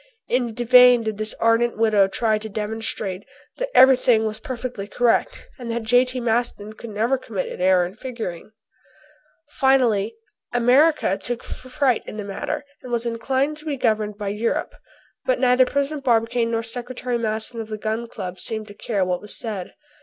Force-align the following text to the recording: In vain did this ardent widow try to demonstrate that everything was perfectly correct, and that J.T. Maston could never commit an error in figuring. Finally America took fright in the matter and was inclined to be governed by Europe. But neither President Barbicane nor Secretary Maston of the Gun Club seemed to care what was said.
In 0.27 0.55
vain 0.55 1.03
did 1.03 1.19
this 1.19 1.35
ardent 1.39 1.77
widow 1.77 2.07
try 2.07 2.39
to 2.39 2.49
demonstrate 2.49 3.23
that 3.57 3.69
everything 3.75 4.25
was 4.25 4.39
perfectly 4.39 4.87
correct, 4.87 5.47
and 5.59 5.69
that 5.69 5.83
J.T. 5.83 6.19
Maston 6.21 6.73
could 6.73 6.89
never 6.89 7.19
commit 7.19 7.51
an 7.51 7.61
error 7.61 7.85
in 7.85 7.93
figuring. 7.95 8.51
Finally 9.49 10.15
America 10.51 11.19
took 11.19 11.43
fright 11.43 12.01
in 12.07 12.17
the 12.17 12.25
matter 12.25 12.65
and 12.81 12.91
was 12.91 13.05
inclined 13.05 13.57
to 13.57 13.65
be 13.65 13.77
governed 13.77 14.17
by 14.17 14.29
Europe. 14.29 14.73
But 15.23 15.37
neither 15.39 15.67
President 15.67 16.03
Barbicane 16.03 16.49
nor 16.49 16.63
Secretary 16.63 17.19
Maston 17.19 17.61
of 17.61 17.69
the 17.69 17.77
Gun 17.77 18.07
Club 18.07 18.39
seemed 18.39 18.69
to 18.69 18.73
care 18.73 19.05
what 19.05 19.21
was 19.21 19.37
said. 19.37 19.75